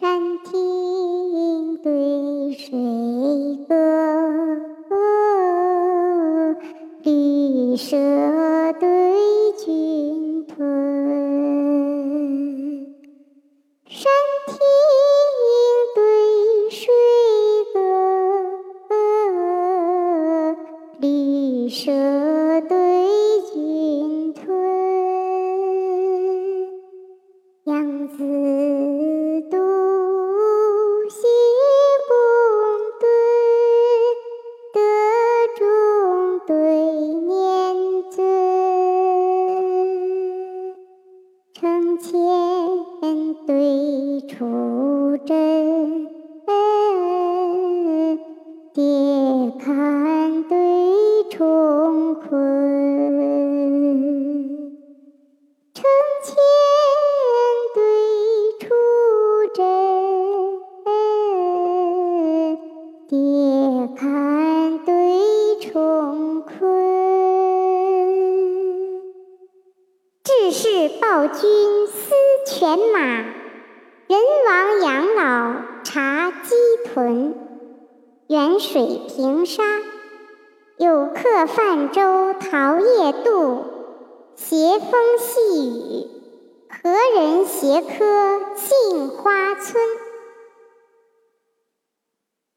[0.00, 2.72] 山青对水
[3.68, 3.74] 歌
[7.02, 7.98] 绿色
[8.80, 8.88] 对
[9.62, 10.56] 军队
[13.84, 14.10] 山
[14.46, 14.56] 青
[15.94, 16.88] 对水
[17.74, 17.76] 歌
[20.98, 21.92] 绿色
[22.62, 22.72] 对
[23.52, 24.40] 军队
[27.64, 29.19] 样子
[41.90, 42.14] 承前
[43.46, 46.06] 对出征，
[48.72, 50.54] 叠看对
[51.30, 52.30] 冲坤。
[55.74, 55.82] 叠
[70.50, 72.12] 是报君思
[72.44, 72.98] 犬马，
[74.08, 76.54] 人亡养老察鸡
[76.92, 77.34] 豚。
[78.26, 79.62] 远水平沙，
[80.76, 83.64] 有客泛舟桃叶渡。
[84.34, 86.08] 斜风细雨，
[86.68, 86.90] 何
[87.20, 89.82] 人携客杏花村？